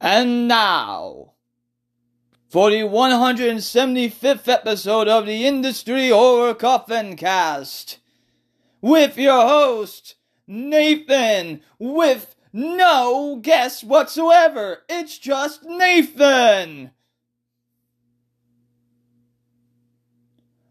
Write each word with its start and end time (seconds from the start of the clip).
And 0.00 0.46
now, 0.46 1.32
for 2.48 2.70
the 2.70 2.82
175th 2.82 4.46
episode 4.46 5.08
of 5.08 5.26
the 5.26 5.44
Industry 5.44 6.10
Horror 6.10 6.54
Coffin 6.54 7.16
Cast, 7.16 7.98
with 8.80 9.18
your 9.18 9.40
host, 9.40 10.14
Nathan, 10.46 11.62
with 11.80 12.36
no 12.52 13.40
guest 13.42 13.82
whatsoever. 13.82 14.84
It's 14.88 15.18
just 15.18 15.64
Nathan. 15.64 16.92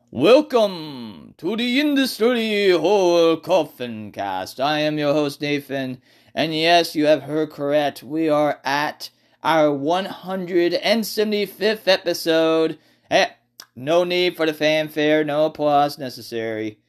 Welcome 0.10 1.34
to 1.38 1.58
the 1.58 1.82
Industry 1.82 2.70
Horror 2.72 3.36
Coffin 3.36 4.14
Cast. 4.14 4.62
I 4.62 4.80
am 4.80 4.98
your 4.98 5.14
host, 5.14 5.42
Nathan, 5.42 6.02
and 6.34 6.56
yes, 6.56 6.96
you 6.96 7.08
have 7.08 7.24
heard 7.24 7.52
correct. 7.52 8.04
We 8.04 8.30
are 8.30 8.62
at 8.64 9.10
our 9.44 9.68
175th 9.68 11.88
episode. 11.88 12.80
Hey, 13.10 13.28
no 13.76 14.04
need 14.04 14.36
for 14.36 14.46
the 14.46 14.54
fanfare, 14.54 15.24
no 15.24 15.46
applause 15.46 15.98
necessary. 15.98 16.80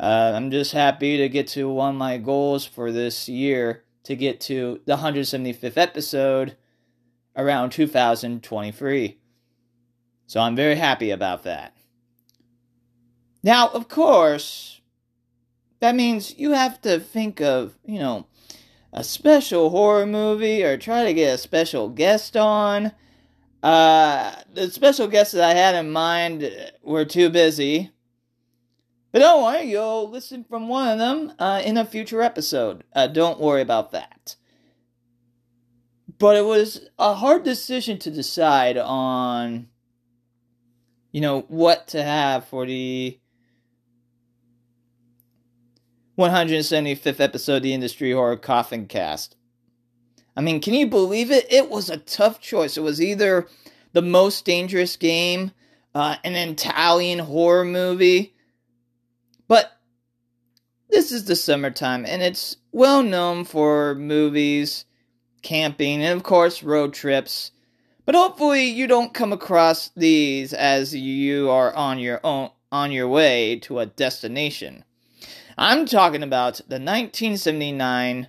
Uh, 0.00 0.32
I'm 0.34 0.50
just 0.50 0.72
happy 0.72 1.18
to 1.18 1.28
get 1.28 1.48
to 1.48 1.68
one 1.68 1.90
of 1.90 1.96
my 1.96 2.18
goals 2.18 2.64
for 2.64 2.92
this 2.92 3.28
year 3.28 3.82
to 4.04 4.14
get 4.14 4.40
to 4.42 4.80
the 4.86 4.96
175th 4.96 5.76
episode 5.76 6.56
around 7.36 7.70
2023. 7.70 9.18
So 10.26 10.40
I'm 10.40 10.54
very 10.54 10.76
happy 10.76 11.10
about 11.10 11.42
that. 11.44 11.74
Now, 13.42 13.68
of 13.68 13.88
course, 13.88 14.80
that 15.80 15.94
means 15.94 16.38
you 16.38 16.52
have 16.52 16.80
to 16.82 17.00
think 17.00 17.40
of, 17.40 17.78
you 17.84 17.98
know, 17.98 18.26
a 18.92 19.04
special 19.04 19.70
horror 19.70 20.06
movie 20.06 20.62
or 20.62 20.76
try 20.76 21.04
to 21.04 21.14
get 21.14 21.34
a 21.34 21.38
special 21.38 21.88
guest 21.88 22.36
on. 22.36 22.92
Uh, 23.62 24.34
the 24.52 24.70
special 24.70 25.08
guests 25.08 25.34
that 25.34 25.44
I 25.44 25.54
had 25.54 25.74
in 25.74 25.90
mind 25.90 26.50
were 26.82 27.04
too 27.04 27.28
busy. 27.28 27.90
But 29.12 29.20
don't 29.20 29.42
worry, 29.42 29.70
you'll 29.70 30.10
listen 30.10 30.44
from 30.44 30.68
one 30.68 30.88
of 30.88 30.98
them 30.98 31.32
uh, 31.38 31.62
in 31.64 31.76
a 31.76 31.84
future 31.84 32.22
episode. 32.22 32.84
Uh, 32.94 33.06
don't 33.06 33.40
worry 33.40 33.62
about 33.62 33.92
that. 33.92 34.36
But 36.18 36.36
it 36.36 36.44
was 36.44 36.88
a 36.98 37.14
hard 37.14 37.42
decision 37.42 37.98
to 38.00 38.10
decide 38.10 38.76
on, 38.76 39.68
you 41.12 41.20
know, 41.20 41.42
what 41.48 41.88
to 41.88 42.02
have 42.02 42.46
for 42.46 42.66
the 42.66 43.18
175th 46.18 47.20
episode 47.20 47.58
of 47.58 47.62
the 47.62 47.72
Industry 47.72 48.10
Horror 48.10 48.36
Coffin 48.36 48.86
Cast. 48.86 49.36
I 50.36 50.40
mean, 50.40 50.60
can 50.60 50.74
you 50.74 50.88
believe 50.88 51.30
it? 51.30 51.46
It 51.48 51.70
was 51.70 51.88
a 51.88 51.96
tough 51.96 52.40
choice. 52.40 52.76
It 52.76 52.82
was 52.82 53.00
either 53.00 53.46
the 53.92 54.02
most 54.02 54.44
dangerous 54.44 54.96
game, 54.96 55.52
uh, 55.94 56.16
an 56.24 56.34
Italian 56.34 57.20
horror 57.20 57.64
movie, 57.64 58.34
but 59.46 59.78
this 60.90 61.12
is 61.12 61.26
the 61.26 61.36
summertime, 61.36 62.04
and 62.04 62.20
it's 62.20 62.56
well 62.72 63.04
known 63.04 63.44
for 63.44 63.94
movies, 63.94 64.86
camping, 65.42 66.02
and 66.02 66.16
of 66.16 66.24
course, 66.24 66.64
road 66.64 66.94
trips. 66.94 67.52
But 68.04 68.16
hopefully, 68.16 68.64
you 68.64 68.88
don't 68.88 69.14
come 69.14 69.32
across 69.32 69.90
these 69.90 70.52
as 70.52 70.96
you 70.96 71.48
are 71.48 71.72
on 71.76 72.00
your 72.00 72.18
own 72.24 72.50
on 72.72 72.90
your 72.90 73.06
way 73.06 73.60
to 73.60 73.78
a 73.78 73.86
destination. 73.86 74.82
I'm 75.60 75.86
talking 75.86 76.22
about 76.22 76.58
the 76.68 76.76
1979 76.76 78.28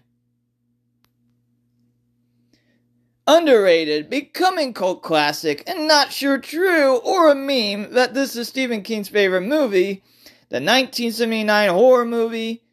underrated, 3.28 4.10
becoming 4.10 4.74
cult 4.74 5.04
classic, 5.04 5.64
and 5.68 5.88
not 5.88 6.12
sure 6.12 6.40
true 6.40 6.98
or 6.98 7.30
a 7.30 7.36
meme 7.36 7.94
that 7.94 8.16
this 8.16 8.36
is 8.36 8.48
Stephen 8.48 8.82
King's 8.82 9.10
favorite 9.10 9.42
movie, 9.42 10.04
the 10.50 10.56
1979 10.56 11.70
horror 11.70 12.04
movie 12.04 12.64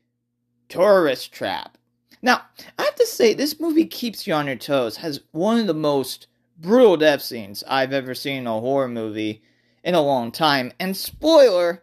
Tourist 0.70 1.32
Trap. 1.32 1.76
Now, 2.22 2.40
I 2.78 2.84
have 2.84 2.94
to 2.94 3.06
say, 3.06 3.34
this 3.34 3.60
movie 3.60 3.84
keeps 3.84 4.26
you 4.26 4.32
on 4.32 4.46
your 4.46 4.56
toes, 4.56 4.96
has 4.96 5.20
one 5.32 5.58
of 5.58 5.66
the 5.66 5.74
most 5.74 6.28
brutal 6.56 6.96
death 6.96 7.20
scenes 7.20 7.62
I've 7.68 7.92
ever 7.92 8.14
seen 8.14 8.38
in 8.38 8.46
a 8.46 8.58
horror 8.58 8.88
movie 8.88 9.42
in 9.84 9.94
a 9.94 10.00
long 10.00 10.32
time, 10.32 10.72
and 10.80 10.96
spoiler, 10.96 11.82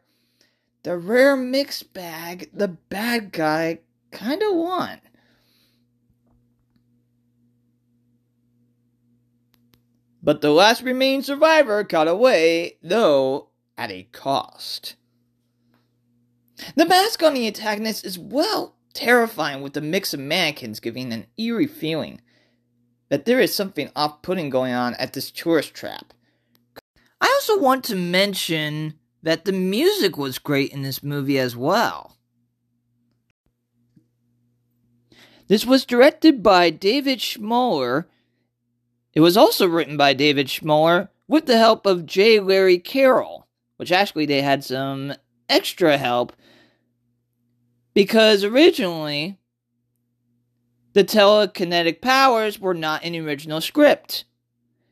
the 0.84 0.98
rare 0.98 1.36
mixed 1.36 1.94
bag, 1.94 2.50
the 2.54 2.68
bad 2.68 3.32
guy 3.32 3.80
kind 4.12 4.44
of 4.44 4.56
won. 4.56 5.00
But 10.22 10.42
the 10.42 10.52
last 10.52 10.82
remaining 10.82 11.22
survivor 11.22 11.84
got 11.84 12.08
away, 12.08 12.78
though 12.82 13.50
at 13.78 13.92
a 13.92 14.04
cost. 14.12 14.96
The 16.76 16.86
mask 16.86 17.22
on 17.24 17.34
the 17.34 17.48
antagonist 17.48 18.06
is 18.06 18.18
well 18.18 18.76
terrifying 18.94 19.62
with 19.62 19.74
the 19.74 19.82
mix 19.82 20.14
of 20.14 20.20
mannequins 20.20 20.80
giving 20.80 21.12
an 21.12 21.26
eerie 21.38 21.68
feeling 21.68 22.22
that 23.10 23.26
there 23.26 23.42
is 23.42 23.54
something 23.54 23.90
off 23.96 24.22
putting 24.22 24.50
going 24.50 24.74
on 24.74 24.94
at 24.96 25.14
this 25.14 25.30
tourist 25.30 25.74
trap. 25.74 26.14
I 27.20 27.28
also 27.28 27.60
want 27.60 27.84
to 27.86 27.96
mention 27.96 28.94
that 29.23 29.45
the 29.45 29.53
music 29.53 30.17
was 30.17 30.38
great 30.38 30.72
in 30.72 30.84
this 30.84 31.01
movie 31.01 31.39
as 31.39 31.56
well. 31.56 32.17
This 35.47 35.66
was 35.66 35.85
directed 35.85 36.44
by 36.44 36.69
David 36.69 37.19
Schmoeller. 37.19 38.06
It 39.13 39.22
was 39.22 39.38
also 39.38 39.67
written 39.67 39.97
by 39.97 40.13
David 40.13 40.47
Schmoeller 40.47 41.09
with 41.28 41.45
the 41.45 41.57
help 41.57 41.85
of 41.85 42.06
J. 42.06 42.39
Larry 42.39 42.78
Carroll, 42.78 43.47
which 43.78 43.91
actually 43.91 44.25
they 44.25 44.41
had 44.41 44.63
some 44.63 45.13
extra 45.50 45.97
help 45.97 46.34
because 47.94 48.44
originally 48.44 49.38
the 50.94 51.03
telekinetic 51.03 52.01
powers 52.01 52.59
were 52.59 52.73
not 52.73 53.03
in 53.03 53.13
the 53.13 53.19
original 53.22 53.61
script. 53.61 54.25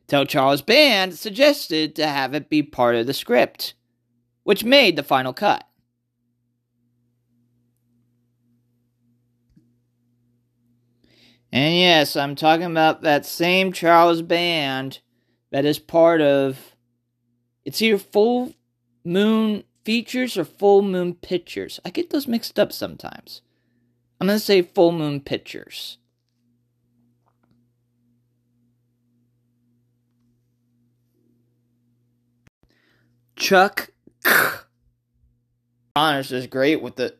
Till 0.06 0.24
Charles 0.24 0.62
Band 0.62 1.14
suggested 1.14 1.94
to 1.96 2.06
have 2.06 2.34
it 2.34 2.48
be 2.48 2.62
part 2.62 2.96
of 2.96 3.06
the 3.06 3.14
script 3.14 3.74
which 4.44 4.64
made 4.64 4.96
the 4.96 5.02
final 5.02 5.32
cut. 5.32 5.66
And 11.52 11.74
yes, 11.76 12.16
I'm 12.16 12.34
talking 12.34 12.64
about 12.64 13.02
that 13.02 13.26
same 13.26 13.72
Charles 13.72 14.22
Band 14.22 15.00
that 15.50 15.66
is 15.66 15.78
part 15.78 16.20
of. 16.22 16.74
It's 17.64 17.80
either 17.82 17.98
Full 17.98 18.54
Moon 19.04 19.64
Features 19.84 20.38
or 20.38 20.44
Full 20.44 20.82
Moon 20.82 21.14
Pictures. 21.14 21.78
I 21.84 21.90
get 21.90 22.10
those 22.10 22.26
mixed 22.26 22.58
up 22.58 22.72
sometimes. 22.72 23.42
I'm 24.20 24.28
going 24.28 24.38
to 24.38 24.44
say 24.44 24.62
Full 24.62 24.92
Moon 24.92 25.20
Pictures. 25.20 25.98
Chuck 33.36 33.91
Connors 35.96 36.32
is 36.32 36.46
great 36.46 36.82
with 36.82 36.96
the 36.96 37.16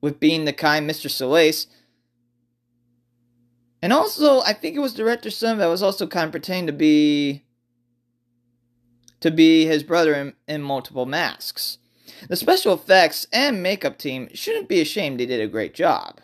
with 0.00 0.20
being 0.20 0.44
the 0.44 0.52
kind 0.52 0.88
Mr. 0.88 1.10
Solace. 1.10 1.66
And 3.80 3.92
also, 3.92 4.40
I 4.40 4.52
think 4.52 4.76
it 4.76 4.80
was 4.80 4.94
director 4.94 5.30
son 5.30 5.58
that 5.58 5.66
was 5.66 5.82
also 5.82 6.06
kind 6.06 6.26
of 6.26 6.32
pretending 6.32 6.66
to 6.66 6.72
be 6.72 7.44
to 9.20 9.30
be 9.30 9.66
his 9.66 9.82
brother 9.82 10.14
in, 10.14 10.34
in 10.46 10.62
multiple 10.62 11.06
masks. 11.06 11.78
The 12.28 12.36
special 12.36 12.74
effects 12.74 13.26
and 13.32 13.62
makeup 13.62 13.98
team 13.98 14.28
shouldn't 14.34 14.68
be 14.68 14.80
ashamed 14.80 15.18
they 15.18 15.26
did 15.26 15.40
a 15.40 15.48
great 15.48 15.74
job. 15.74 16.20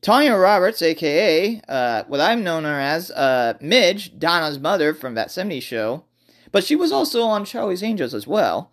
Tanya 0.00 0.34
Roberts, 0.34 0.80
aka 0.80 1.60
uh, 1.68 2.04
what 2.04 2.20
I've 2.20 2.38
known 2.38 2.64
her 2.64 2.80
as, 2.80 3.10
uh, 3.10 3.54
Midge, 3.60 4.18
Donna's 4.18 4.58
mother 4.58 4.94
from 4.94 5.14
that 5.14 5.28
70s 5.28 5.62
show, 5.62 6.04
but 6.52 6.64
she 6.64 6.76
was 6.76 6.92
also 6.92 7.22
on 7.22 7.44
Charlie's 7.44 7.82
Angels 7.82 8.14
as 8.14 8.26
well. 8.26 8.72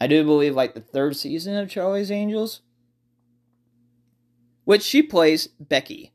I 0.00 0.06
do 0.06 0.24
believe 0.24 0.54
like 0.54 0.74
the 0.74 0.80
third 0.80 1.16
season 1.16 1.56
of 1.56 1.70
Charlie's 1.70 2.10
Angels, 2.10 2.60
which 4.64 4.82
she 4.82 5.02
plays 5.02 5.46
Becky. 5.58 6.12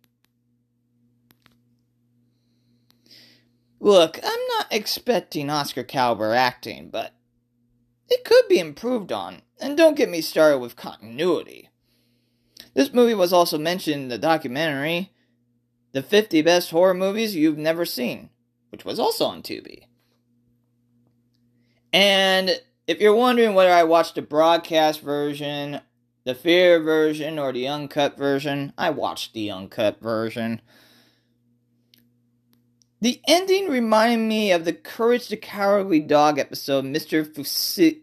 Look, 3.80 4.20
I'm 4.24 4.48
not 4.58 4.68
expecting 4.70 5.50
Oscar 5.50 5.84
caliber 5.84 6.36
acting, 6.36 6.90
but 6.90 7.16
it 8.10 8.24
could 8.24 8.48
be 8.48 8.60
improved 8.60 9.12
on, 9.12 9.42
and 9.60 9.76
don't 9.76 9.98
get 9.98 10.10
me 10.10 10.22
started 10.22 10.60
with 10.60 10.76
continuity. 10.76 11.70
This 12.76 12.94
movie 12.94 13.16
was 13.16 13.34
also 13.34 13.58
mentioned 13.58 14.04
in 14.04 14.08
the 14.10 14.18
documentary, 14.18 15.12
The 15.94 16.04
50 16.04 16.42
Best 16.44 16.70
Horror 16.70 16.94
Movies 16.94 17.36
You've 17.36 17.58
Never 17.58 17.86
Seen, 17.86 18.30
which 18.72 18.86
was 18.86 19.00
also 19.00 19.26
on 19.26 19.42
Tubi. 19.42 19.84
And 21.94 22.62
if 22.88 23.00
you're 23.00 23.16
wondering 23.16 23.54
whether 23.54 23.72
I 23.72 23.84
watched 23.84 24.16
the 24.16 24.22
broadcast 24.22 25.02
version 25.02 25.82
the 26.24 26.36
Fear 26.36 26.82
version 26.82 27.40
or 27.40 27.52
the 27.52 27.68
uncut 27.68 28.18
version. 28.18 28.74
I 28.78 28.92
watched 28.92 29.34
the 29.34 29.50
uncut 29.52 30.00
version. 30.00 30.62
The 33.02 33.20
ending 33.28 33.68
reminded 33.68 34.20
me 34.28 34.52
of 34.52 34.64
the 34.66 34.74
Courage 34.74 35.28
the 35.28 35.38
Cowardly 35.38 36.00
Dog 36.00 36.38
episode, 36.38 36.86
Mr. 36.86 37.26
Fusi- 37.26 38.02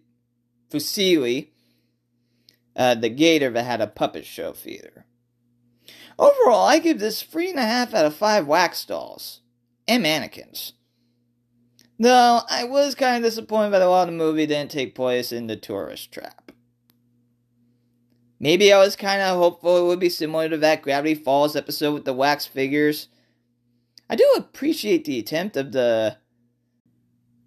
Fusilli, 0.70 1.50
uh, 2.74 2.96
the 2.96 3.08
gator 3.08 3.50
that 3.50 3.62
had 3.62 3.80
a 3.80 3.86
puppet 3.86 4.24
show 4.24 4.52
theater. 4.52 5.06
Overall, 6.18 6.66
I 6.66 6.80
give 6.80 6.98
this 6.98 7.22
3.5 7.22 7.94
out 7.94 8.04
of 8.04 8.14
5 8.16 8.48
wax 8.48 8.84
dolls 8.84 9.40
and 9.88 10.02
mannequins. 10.02 10.75
Though 11.99 12.43
I 12.49 12.64
was 12.64 12.94
kind 12.94 13.17
of 13.17 13.29
disappointed 13.29 13.70
that 13.70 13.82
a 13.82 13.88
lot 13.88 14.06
of 14.06 14.14
the 14.14 14.19
movie 14.19 14.46
didn't 14.46 14.70
take 14.70 14.94
place 14.94 15.32
in 15.32 15.49
the 15.49 15.56
tourist 15.56 16.12
trap. 16.12 16.52
Maybe 18.38 18.73
I 18.73 18.79
was 18.79 18.94
kind 18.94 19.20
of 19.20 19.37
hopeful 19.37 19.79
it 19.79 19.87
would 19.88 19.99
be 19.99 20.08
similar 20.08 20.49
to 20.49 20.56
that 20.58 20.82
Gravity 20.82 21.17
Falls 21.17 21.56
episode 21.56 21.94
with 21.94 22.05
the 22.05 22.12
wax 22.12 22.46
figures. 22.46 23.08
I 24.08 24.14
do 24.14 24.25
appreciate 24.37 25.05
the 25.05 25.19
attempt 25.19 25.56
of 25.56 25.73
the. 25.73 26.19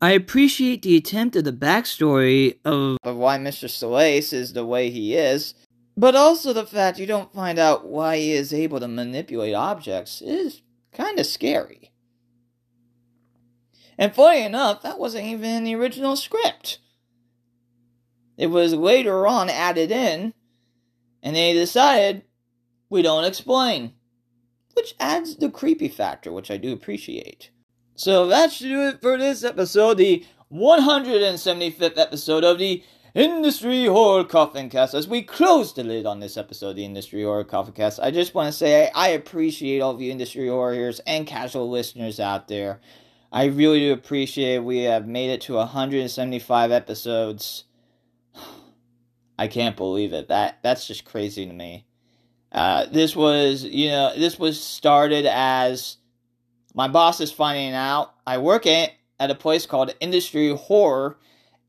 I 0.02 0.12
appreciate 0.12 0.82
the 0.82 0.98
attempt 0.98 1.36
of 1.38 1.46
the 1.46 1.54
backstory 1.54 2.58
of, 2.66 2.98
of 3.04 3.16
why 3.16 3.38
Mr. 3.38 3.70
Solace 3.70 4.34
is 4.34 4.52
the 4.52 4.66
way 4.66 4.90
he 4.90 5.16
is, 5.16 5.54
but 5.96 6.16
also 6.16 6.52
the 6.52 6.66
fact 6.66 7.00
you 7.00 7.06
don't 7.06 7.34
find 7.34 7.58
out 7.58 7.88
why 7.88 8.18
he 8.18 8.32
is 8.34 8.54
able 8.54 8.80
to 8.80 8.88
manipulate 8.88 9.54
objects 9.54 10.22
is 10.22 10.62
kind 10.92 11.20
of 11.20 11.26
scary. 11.26 11.91
And 14.02 14.16
funny 14.16 14.42
enough, 14.42 14.82
that 14.82 14.98
wasn't 14.98 15.28
even 15.28 15.46
in 15.46 15.64
the 15.64 15.76
original 15.76 16.16
script. 16.16 16.80
It 18.36 18.48
was 18.48 18.74
later 18.74 19.28
on 19.28 19.48
added 19.48 19.92
in 19.92 20.34
and 21.22 21.36
they 21.36 21.54
decided 21.54 22.24
we 22.90 23.04
don't 23.04 23.26
explain, 23.26 23.94
which 24.74 24.96
adds 25.00 25.36
the 25.36 25.52
creepy 25.52 25.88
factor, 25.88 26.32
which 26.32 26.50
I 26.50 26.58
do 26.58 26.74
appreciate. 26.74 27.52
So 27.94 28.26
that 28.26 28.52
should 28.52 28.70
do 28.70 28.88
it 28.88 29.02
for 29.04 29.20
this 29.20 29.44
episode, 29.44 30.00
the 30.00 30.26
175th 30.52 32.00
episode 32.00 32.44
of 32.44 32.58
the 32.58 32.84
Industry 33.14 33.86
Horror 33.86 34.24
Coffin 34.24 34.72
Cast. 34.72 34.96
As 34.96 35.08
we 35.08 35.22
close 35.22 35.76
the 35.76 35.84
lid 35.84 36.08
on 36.08 36.22
this 36.22 36.38
episode 36.38 36.72
of 36.72 36.76
the 36.78 36.86
Industry 36.86 37.22
Horror 37.22 37.44
Coffin 37.44 37.76
Cast, 37.76 38.00
I 38.00 38.10
just 38.10 38.34
want 38.34 38.48
to 38.48 38.52
say 38.52 38.90
I 38.96 39.10
appreciate 39.10 39.80
all 39.80 39.92
of 39.92 40.02
you 40.02 40.12
industry 40.12 40.48
horrors 40.48 41.02
and 41.06 41.28
casual 41.28 41.70
listeners 41.70 42.20
out 42.20 42.48
there. 42.48 42.82
I 43.32 43.46
really 43.46 43.80
do 43.80 43.94
appreciate 43.94 44.60
we 44.60 44.80
have 44.80 45.08
made 45.08 45.30
it 45.30 45.42
to 45.42 45.54
175 45.54 46.72
episodes. 46.72 47.64
I 49.40 49.48
can't 49.48 49.78
believe 49.78 50.14
it. 50.14 50.28
That 50.28 50.60
that's 50.62 50.88
just 50.88 51.06
crazy 51.06 51.46
to 51.46 51.54
me. 51.54 51.86
Uh, 52.52 52.86
this 52.92 53.16
was, 53.16 53.64
you 53.64 53.88
know, 53.88 54.14
this 54.16 54.38
was 54.38 54.62
started 54.62 55.26
as 55.26 55.98
my 56.74 56.88
boss 56.88 57.22
is 57.22 57.32
finding 57.32 57.74
out 57.74 58.14
I 58.28 58.38
work 58.38 58.66
at 58.68 58.92
at 59.20 59.32
a 59.32 59.36
place 59.36 59.66
called 59.66 59.94
Industry 60.00 60.56
Horror, 60.56 61.18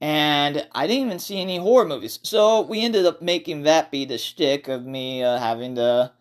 and 0.00 0.66
I 0.72 0.86
didn't 0.86 1.06
even 1.06 1.18
see 1.18 1.40
any 1.40 1.58
horror 1.58 1.84
movies. 1.84 2.18
So 2.22 2.62
we 2.62 2.82
ended 2.82 3.04
up 3.04 3.20
making 3.20 3.62
that 3.62 3.90
be 3.90 4.04
the 4.04 4.16
shtick 4.16 4.68
of 4.68 4.86
me 4.86 5.22
uh, 5.22 5.38
having 5.38 5.74
to, 5.76 6.12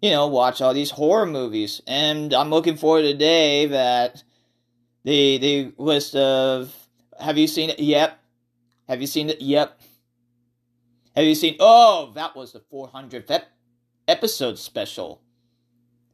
you 0.00 0.10
know, 0.10 0.26
watch 0.26 0.60
all 0.60 0.74
these 0.74 0.90
horror 0.90 1.26
movies. 1.26 1.82
And 1.86 2.32
I'm 2.32 2.50
looking 2.50 2.76
forward 2.76 3.02
to 3.02 3.08
the 3.08 3.14
day 3.14 3.66
that 3.66 4.22
the 5.04 5.38
the 5.38 5.72
list 5.78 6.14
of 6.14 6.74
have 7.18 7.38
you 7.38 7.46
seen 7.46 7.70
it? 7.70 7.80
Yep, 7.80 8.18
have 8.88 9.00
you 9.00 9.06
seen 9.06 9.30
it? 9.30 9.40
Yep. 9.40 9.80
Have 11.16 11.24
you 11.24 11.34
seen? 11.34 11.56
Oh, 11.58 12.12
that 12.14 12.36
was 12.36 12.52
the 12.52 12.60
400th 12.72 13.30
ep- 13.30 13.50
episode 14.06 14.58
special. 14.58 15.20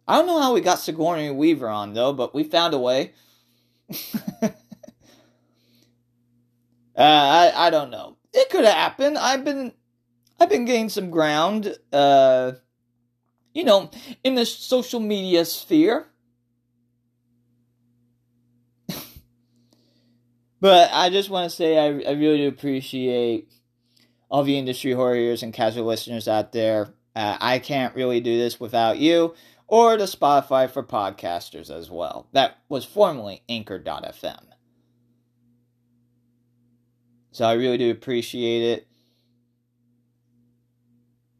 I 0.08 0.16
don't 0.16 0.26
know 0.26 0.40
how 0.40 0.54
we 0.54 0.60
got 0.60 0.78
Sigourney 0.78 1.30
Weaver 1.30 1.68
on 1.68 1.94
though, 1.94 2.12
but 2.12 2.34
we 2.34 2.44
found 2.44 2.74
a 2.74 2.78
way. 2.78 3.12
uh, 4.42 4.50
I 6.96 7.52
I 7.54 7.70
don't 7.70 7.90
know. 7.90 8.16
It 8.32 8.50
could 8.50 8.64
have 8.64 8.74
happened. 8.74 9.18
I've 9.18 9.44
been 9.44 9.72
I've 10.40 10.48
been 10.48 10.64
gaining 10.64 10.88
some 10.88 11.10
ground. 11.10 11.76
Uh, 11.92 12.52
you 13.54 13.64
know, 13.64 13.90
in 14.22 14.34
the 14.34 14.44
social 14.44 15.00
media 15.00 15.44
sphere. 15.44 16.06
But 20.60 20.90
I 20.94 21.10
just 21.10 21.28
want 21.28 21.50
to 21.50 21.54
say 21.54 21.78
I, 21.78 21.88
I 21.88 22.12
really 22.12 22.38
do 22.38 22.48
appreciate 22.48 23.52
all 24.30 24.44
the 24.44 24.58
industry 24.58 24.94
warriors 24.94 25.42
and 25.42 25.52
casual 25.52 25.84
listeners 25.84 26.26
out 26.26 26.52
there. 26.52 26.94
Uh, 27.14 27.36
I 27.38 27.58
can't 27.58 27.94
really 27.94 28.20
do 28.20 28.38
this 28.38 28.58
without 28.58 28.98
you 28.98 29.34
or 29.68 29.96
the 29.96 30.04
Spotify 30.04 30.70
for 30.70 30.82
podcasters 30.82 31.70
as 31.70 31.90
well. 31.90 32.28
That 32.32 32.58
was 32.70 32.84
formerly 32.84 33.42
Anchor.fm. 33.48 34.40
So 37.32 37.44
I 37.44 37.54
really 37.54 37.78
do 37.78 37.90
appreciate 37.90 38.62
it. 38.62 38.88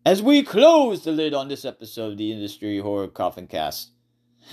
As 0.06 0.20
we 0.20 0.42
close 0.42 1.02
the 1.02 1.12
lid 1.12 1.32
on 1.32 1.48
this 1.48 1.64
episode 1.64 2.12
of 2.12 2.18
the 2.18 2.30
Industry 2.30 2.78
Horror 2.78 3.08
Coffin 3.08 3.46
Cast. 3.46 3.92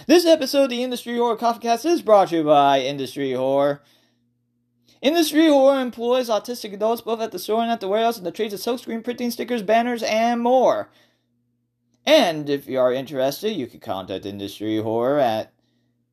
This 0.07 0.25
episode 0.25 0.63
of 0.63 0.69
the 0.69 0.81
Industry 0.81 1.17
Horror 1.17 1.35
Coffin 1.35 1.61
Cast 1.61 1.83
is 1.83 2.01
brought 2.01 2.29
to 2.29 2.37
you 2.37 2.43
by 2.45 2.79
Industry 2.79 3.33
Horror. 3.33 3.81
Industry 5.01 5.49
Horror 5.49 5.81
employs 5.81 6.29
autistic 6.29 6.73
adults 6.73 7.01
both 7.01 7.19
at 7.19 7.33
the 7.33 7.39
store 7.39 7.61
and 7.61 7.69
at 7.69 7.81
the 7.81 7.89
warehouse 7.89 8.17
in 8.17 8.23
the 8.23 8.31
trades 8.31 8.53
of 8.53 8.61
silkscreen 8.61 9.03
printing, 9.03 9.29
stickers, 9.29 9.61
banners, 9.61 10.03
and 10.03 10.39
more. 10.39 10.89
And 12.05 12.49
if 12.49 12.65
you 12.65 12.79
are 12.79 12.93
interested, 12.93 13.51
you 13.51 13.67
can 13.67 13.81
contact 13.81 14.25
Industry 14.25 14.77
Horror 14.77 15.19
at 15.19 15.51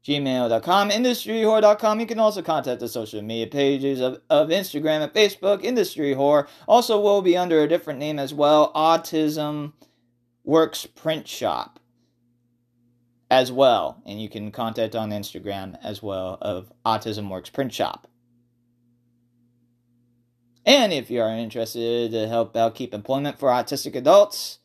gmail.com, 0.05 0.91
industryhorror.com. 0.91 2.01
You 2.01 2.07
can 2.07 2.19
also 2.19 2.43
contact 2.43 2.81
the 2.81 2.89
social 2.89 3.23
media 3.23 3.47
pages 3.47 4.01
of, 4.01 4.21
of 4.31 4.49
Instagram 4.49 5.03
and 5.03 5.13
Facebook, 5.13 5.63
Industry 5.63 6.15
Horror. 6.15 6.49
Also, 6.67 7.01
will 7.01 7.23
be 7.23 7.37
under 7.37 7.61
a 7.61 7.69
different 7.69 7.99
name 7.99 8.19
as 8.19 8.33
well, 8.33 8.73
Autism 8.73 9.73
Works 10.45 10.87
Print 10.87 11.29
Shop 11.29 11.79
as 13.31 13.53
well. 13.53 14.03
And 14.07 14.21
you 14.21 14.29
can 14.29 14.51
contact 14.51 14.95
on 14.95 15.11
Instagram 15.11 15.79
as 15.83 16.03
well 16.03 16.39
of 16.41 16.73
Autism 16.87 17.29
Works 17.29 17.51
Print 17.51 17.73
Shop. 17.73 18.09
And 20.65 20.93
if 20.93 21.11
you 21.11 21.23
are 21.23 21.31
interested 21.31 22.11
to 22.13 22.29
help 22.29 22.55
out 22.57 22.75
keep 22.75 22.93
employment 22.93 23.39
for 23.39 23.49
autistic 23.49 23.95
adults, 23.95 24.59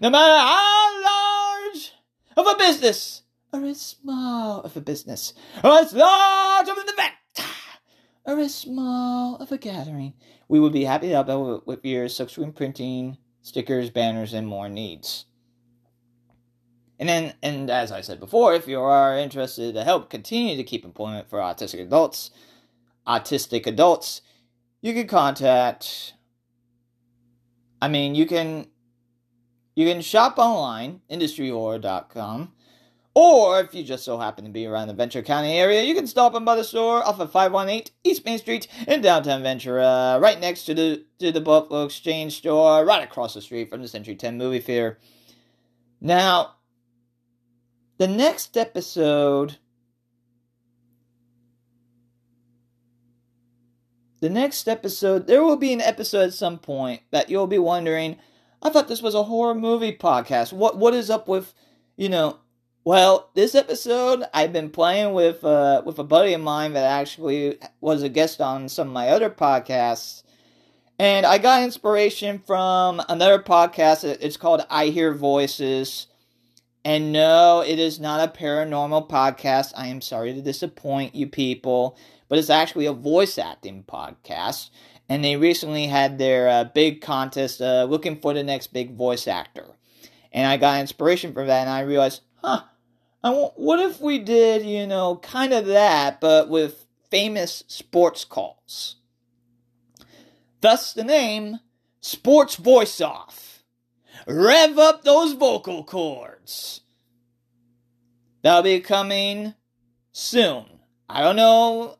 no 0.00 0.08
matter 0.08 0.38
how 0.38 1.02
large 1.02 1.92
of 2.36 2.46
a 2.46 2.56
business 2.56 3.22
or 3.52 3.64
as 3.64 3.80
small 3.80 4.60
of 4.60 4.76
a 4.76 4.80
business. 4.80 5.34
Or 5.62 5.72
as 5.72 5.92
large 5.92 6.68
of 6.68 6.76
an 6.78 6.88
event! 6.88 7.14
Or 8.24 8.38
as 8.38 8.54
small 8.54 9.36
of 9.36 9.50
a 9.50 9.58
gathering, 9.58 10.14
we 10.48 10.60
would 10.60 10.72
be 10.72 10.84
happy 10.84 11.08
to 11.08 11.24
help 11.24 11.66
with 11.66 11.84
your 11.84 12.06
silkscreen 12.06 12.54
printing, 12.54 13.16
stickers, 13.42 13.90
banners, 13.90 14.34
and 14.34 14.46
more 14.46 14.68
needs. 14.68 15.24
And 16.98 17.08
then, 17.08 17.34
and 17.42 17.70
as 17.70 17.90
I 17.90 18.02
said 18.02 18.20
before, 18.20 18.54
if 18.54 18.68
you 18.68 18.78
are 18.78 19.16
interested 19.18 19.74
to 19.74 19.84
help 19.84 20.10
continue 20.10 20.56
to 20.56 20.64
keep 20.64 20.84
employment 20.84 21.30
for 21.30 21.38
autistic 21.38 21.80
adults, 21.80 22.30
autistic 23.06 23.66
adults, 23.66 24.20
you 24.82 24.92
can 24.92 25.06
contact 25.06 26.12
I 27.82 27.88
mean, 27.88 28.14
you 28.14 28.26
can 28.26 28.66
you 29.74 29.86
can 29.86 30.02
shop 30.02 30.38
online, 30.38 31.00
industryhorror.com, 31.10 32.52
or 33.14 33.60
if 33.60 33.74
you 33.74 33.82
just 33.82 34.04
so 34.04 34.18
happen 34.18 34.44
to 34.44 34.50
be 34.50 34.66
around 34.66 34.88
the 34.88 34.94
Ventura 34.94 35.24
County 35.24 35.52
area, 35.52 35.82
you 35.82 35.94
can 35.94 36.06
stop 36.06 36.34
in 36.34 36.44
by 36.44 36.54
the 36.54 36.64
store 36.64 37.04
off 37.04 37.18
of 37.18 37.32
518 37.32 37.92
East 38.04 38.24
Main 38.24 38.38
Street 38.38 38.68
in 38.86 39.00
downtown 39.00 39.42
Ventura, 39.42 40.18
right 40.20 40.38
next 40.38 40.64
to 40.64 40.74
the 40.74 41.04
to 41.18 41.32
the 41.32 41.40
Buffalo 41.40 41.84
Exchange 41.84 42.36
store, 42.36 42.84
right 42.84 43.02
across 43.02 43.34
the 43.34 43.40
street 43.40 43.70
from 43.70 43.82
the 43.82 43.88
Century 43.88 44.14
10 44.14 44.38
movie 44.38 44.60
theater. 44.60 44.98
Now, 46.00 46.54
the 47.98 48.08
next 48.08 48.56
episode 48.56 49.58
the 54.20 54.30
next 54.30 54.68
episode, 54.68 55.26
there 55.26 55.42
will 55.42 55.56
be 55.56 55.72
an 55.72 55.80
episode 55.80 56.28
at 56.28 56.34
some 56.34 56.58
point 56.58 57.02
that 57.10 57.30
you'll 57.30 57.46
be 57.46 57.58
wondering, 57.58 58.18
I 58.62 58.70
thought 58.70 58.88
this 58.88 59.02
was 59.02 59.14
a 59.14 59.24
horror 59.24 59.54
movie 59.54 59.96
podcast. 59.96 60.52
What 60.52 60.76
what 60.76 60.94
is 60.94 61.10
up 61.10 61.26
with, 61.26 61.54
you 61.96 62.08
know, 62.08 62.38
well, 62.84 63.30
this 63.34 63.54
episode 63.54 64.24
I've 64.32 64.52
been 64.52 64.70
playing 64.70 65.14
with 65.14 65.44
uh 65.44 65.82
with 65.84 65.98
a 65.98 66.04
buddy 66.04 66.32
of 66.32 66.40
mine 66.40 66.72
that 66.74 66.84
actually 66.84 67.58
was 67.80 68.02
a 68.02 68.08
guest 68.08 68.40
on 68.40 68.68
some 68.68 68.88
of 68.88 68.94
my 68.94 69.08
other 69.08 69.30
podcasts. 69.30 70.22
And 70.98 71.24
I 71.24 71.38
got 71.38 71.62
inspiration 71.62 72.42
from 72.46 73.00
another 73.08 73.38
podcast. 73.38 74.04
It's 74.04 74.36
called 74.36 74.66
I 74.68 74.86
Hear 74.86 75.14
Voices. 75.14 76.08
And 76.84 77.12
no, 77.12 77.62
it 77.66 77.78
is 77.78 78.00
not 78.00 78.26
a 78.26 78.32
paranormal 78.32 79.08
podcast. 79.08 79.72
I 79.76 79.88
am 79.88 80.00
sorry 80.00 80.34
to 80.34 80.42
disappoint 80.42 81.14
you 81.14 81.26
people 81.26 81.96
but 82.30 82.38
it's 82.38 82.48
actually 82.48 82.86
a 82.86 82.92
voice 82.94 83.36
acting 83.36 83.84
podcast. 83.86 84.70
and 85.08 85.24
they 85.24 85.36
recently 85.36 85.88
had 85.88 86.18
their 86.18 86.48
uh, 86.48 86.64
big 86.64 87.00
contest 87.00 87.60
uh, 87.60 87.82
looking 87.82 88.14
for 88.20 88.32
the 88.32 88.44
next 88.44 88.72
big 88.72 88.96
voice 88.96 89.26
actor. 89.26 89.66
And 90.32 90.46
I 90.46 90.56
got 90.56 90.80
inspiration 90.80 91.34
from 91.34 91.48
that, 91.48 91.62
and 91.62 91.68
I 91.70 91.80
realized, 91.80 92.22
huh, 92.42 92.62
I 93.22 93.30
what 93.30 93.80
if 93.80 94.00
we 94.00 94.18
did, 94.18 94.64
you 94.64 94.86
know, 94.86 95.16
kind 95.16 95.52
of 95.52 95.66
that, 95.66 96.20
but 96.20 96.48
with 96.48 96.86
famous 97.10 97.64
sports 97.66 98.24
calls? 98.24 98.96
Thus 100.60 100.92
the 100.92 101.04
name 101.04 101.60
Sports 102.00 102.56
Voice 102.56 103.00
Off. 103.00 103.62
Rev 104.26 104.78
up 104.78 105.02
those 105.02 105.32
vocal 105.32 105.84
cords. 105.84 106.82
That'll 108.42 108.62
be 108.62 108.80
coming 108.80 109.54
soon. 110.12 110.64
I 111.08 111.22
don't 111.22 111.36
know 111.36 111.98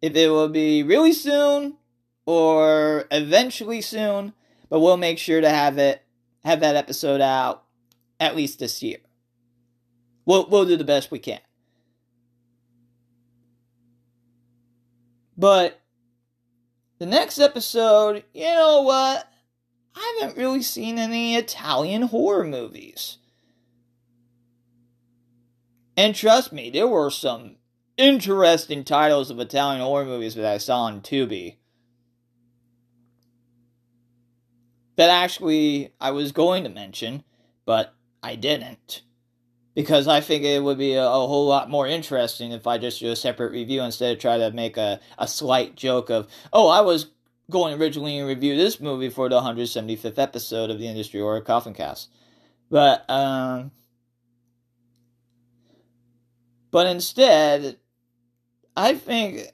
if 0.00 0.14
it 0.14 0.28
will 0.28 0.48
be 0.48 0.82
really 0.82 1.12
soon 1.12 1.76
or 2.26 3.06
eventually 3.10 3.80
soon, 3.80 4.32
but 4.68 4.80
we'll 4.80 4.96
make 4.96 5.18
sure 5.18 5.40
to 5.40 5.48
have 5.48 5.78
it 5.78 6.02
have 6.44 6.60
that 6.60 6.76
episode 6.76 7.20
out 7.20 7.64
at 8.18 8.36
least 8.36 8.58
this 8.58 8.82
year. 8.82 8.98
We'll 10.24 10.48
we'll 10.48 10.64
do 10.64 10.76
the 10.76 10.84
best 10.84 11.10
we 11.10 11.18
can. 11.18 11.40
But 15.36 15.80
the 16.98 17.06
next 17.06 17.38
episode, 17.38 18.24
you 18.32 18.44
know 18.44 18.82
what? 18.82 19.28
I 19.94 20.18
haven't 20.20 20.38
really 20.38 20.62
seen 20.62 20.98
any 20.98 21.36
Italian 21.36 22.02
horror 22.02 22.44
movies. 22.44 23.18
And 25.96 26.14
trust 26.14 26.52
me, 26.52 26.70
there 26.70 26.86
were 26.86 27.10
some 27.10 27.56
interesting 27.96 28.84
titles 28.84 29.30
of 29.30 29.38
Italian 29.40 29.82
horror 29.82 30.04
movies 30.04 30.34
that 30.36 30.46
I 30.46 30.58
saw 30.58 30.82
on 30.82 31.00
Tubi. 31.00 31.56
That 34.96 35.10
actually 35.10 35.92
I 36.00 36.10
was 36.12 36.32
going 36.32 36.64
to 36.64 36.70
mention, 36.70 37.24
but 37.64 37.94
I 38.22 38.36
didn't. 38.36 39.02
Because 39.74 40.06
I 40.06 40.20
think 40.20 40.44
it 40.44 40.62
would 40.62 40.76
be 40.76 40.94
a, 40.94 41.06
a 41.06 41.26
whole 41.26 41.46
lot 41.46 41.70
more 41.70 41.86
interesting 41.86 42.52
if 42.52 42.66
I 42.66 42.76
just 42.76 43.00
do 43.00 43.10
a 43.10 43.16
separate 43.16 43.52
review 43.52 43.82
instead 43.82 44.12
of 44.12 44.18
try 44.18 44.36
to 44.38 44.50
make 44.50 44.76
a, 44.76 45.00
a 45.18 45.26
slight 45.26 45.76
joke 45.76 46.10
of, 46.10 46.28
oh, 46.52 46.68
I 46.68 46.82
was 46.82 47.06
going 47.50 47.80
originally 47.80 48.18
to 48.18 48.24
review 48.24 48.56
this 48.56 48.80
movie 48.80 49.08
for 49.08 49.28
the 49.28 49.40
175th 49.40 50.18
episode 50.18 50.70
of 50.70 50.78
the 50.78 50.88
Industry 50.88 51.20
Horror 51.20 51.40
Coffin 51.40 51.72
Cast. 51.72 52.10
But, 52.70 53.08
um, 53.08 53.70
but 56.70 56.86
instead, 56.86 57.78
I 58.76 58.94
think 58.94 59.52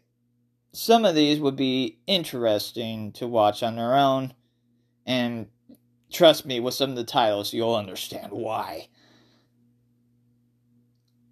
some 0.73 1.05
of 1.05 1.15
these 1.15 1.41
would 1.41 1.57
be 1.57 1.99
interesting 2.07 3.13
to 3.13 3.27
watch 3.27 3.63
on 3.63 3.77
their 3.77 3.95
own. 3.97 4.33
And 5.07 5.49
trust 6.13 6.47
me, 6.47 6.61
with 6.61 6.75
some 6.75 6.91
of 6.91 6.97
the 6.97 7.05
titles, 7.05 7.53
you'll 7.53 7.75
understand 7.75 8.31
why. 8.31 8.89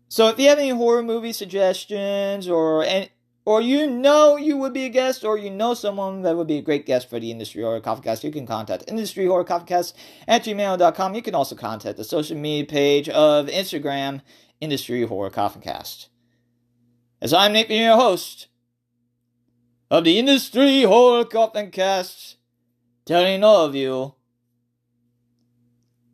So 0.08 0.28
if 0.28 0.38
you 0.38 0.48
have 0.48 0.58
any 0.58 0.70
horror 0.70 1.02
movie 1.02 1.32
suggestions 1.32 2.48
or 2.48 2.84
any, 2.84 3.10
or 3.44 3.60
you 3.60 3.88
know 3.88 4.36
you 4.36 4.56
would 4.56 4.72
be 4.72 4.84
a 4.84 4.88
guest, 4.88 5.24
or 5.24 5.38
you 5.38 5.50
know 5.50 5.74
someone 5.74 6.22
that 6.22 6.36
would 6.36 6.48
be 6.48 6.58
a 6.58 6.62
great 6.62 6.86
guest 6.86 7.08
for 7.08 7.20
the 7.20 7.30
Industry 7.30 7.62
Horror 7.62 7.80
Coffin 7.80 8.02
Cast, 8.02 8.24
you 8.24 8.32
can 8.32 8.46
contact 8.46 8.84
Industry 8.88 9.26
Horror 9.26 9.44
Coffin 9.44 9.66
Cast 9.66 9.96
at 10.26 10.44
gmail.com. 10.44 11.14
You 11.14 11.22
can 11.22 11.34
also 11.34 11.54
contact 11.54 11.96
the 11.96 12.04
social 12.04 12.36
media 12.36 12.66
page 12.66 13.08
of 13.08 13.46
Instagram, 13.46 14.22
Industry 14.60 15.02
Horror 15.02 15.30
Coffin 15.30 15.62
Cast 15.62 16.08
as 17.20 17.32
I'm 17.32 17.52
Nick, 17.52 17.70
your 17.70 17.96
host 17.96 18.48
of 19.90 20.04
the 20.04 20.18
Industry 20.18 20.82
Horror 20.82 21.24
Coffin 21.24 21.70
Cast, 21.70 22.36
telling 23.04 23.42
all 23.42 23.64
of 23.64 23.74
you 23.74 24.14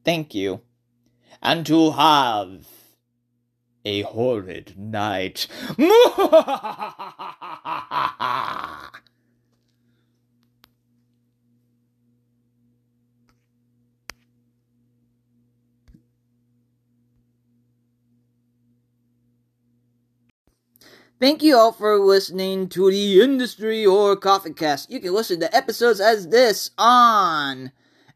thank 0.05 0.35
you 0.35 0.61
and 1.43 1.67
to 1.67 1.91
have 1.93 2.67
a 3.85 4.03
horrid 4.03 4.75
night. 4.79 5.47
Thank 21.23 21.45
you 21.45 21.57
all 21.57 21.71
for 21.71 22.01
listening 22.01 22.69
to 22.71 22.91
the 22.91 23.23
Industry 23.23 23.85
Horror 23.85 24.17
Coffin 24.17 24.55
Cast. 24.55 24.91
You 24.91 24.99
can 24.99 25.15
listen 25.15 25.39
to 25.39 25.55
episodes 25.55 26.01
as 26.01 26.27
this 26.31 26.73
on 26.77 27.71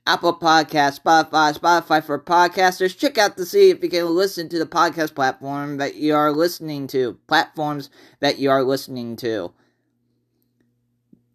Apple 0.07 0.35
Podcasts, 0.35 1.01
Spotify, 1.01 1.59
Spotify 1.59 2.03
for 2.03 2.19
podcasters. 2.19 2.97
Check 2.97 3.19
out 3.19 3.37
to 3.37 3.45
see 3.45 3.71
if 3.71 3.83
you 3.83 3.89
can 3.89 4.15
listen 4.15 4.49
to 4.49 4.59
the 4.59 4.67
podcast 4.67 5.15
platform 5.15 5.79
that 5.79 5.97
you 5.97 6.15
are 6.15 6.33
listening 6.33 6.87
to, 6.89 7.19
platforms 7.27 7.91
that 8.21 8.39
you 8.39 8.51
are 8.51 8.63
listening 8.63 9.17
to. 9.17 9.53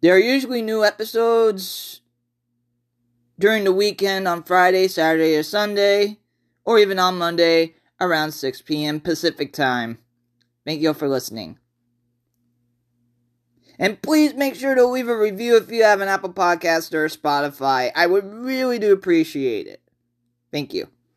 There 0.00 0.14
are 0.14 0.18
usually 0.18 0.62
new 0.62 0.84
episodes 0.84 2.00
during 3.38 3.64
the 3.64 3.72
weekend 3.72 4.26
on 4.26 4.42
Friday, 4.42 4.88
Saturday, 4.88 5.36
or 5.36 5.42
Sunday, 5.42 6.18
or 6.64 6.78
even 6.78 6.98
on 6.98 7.18
Monday 7.18 7.74
around 8.00 8.32
6 8.32 8.62
p.m. 8.62 9.00
Pacific 9.00 9.52
time. 9.52 9.98
Thank 10.64 10.80
you 10.80 10.88
all 10.88 10.94
for 10.94 11.08
listening. 11.08 11.58
And 13.82 14.00
please 14.00 14.32
make 14.32 14.54
sure 14.54 14.76
to 14.76 14.86
leave 14.86 15.08
a 15.08 15.18
review 15.18 15.56
if 15.56 15.68
you 15.72 15.82
have 15.82 16.00
an 16.00 16.06
Apple 16.06 16.32
Podcast 16.32 16.94
or 16.94 17.08
Spotify. 17.08 17.90
I 17.96 18.06
would 18.06 18.32
really 18.32 18.78
do 18.78 18.92
appreciate 18.92 19.66
it. 19.66 19.82
Thank 20.52 20.72
you. 20.72 20.86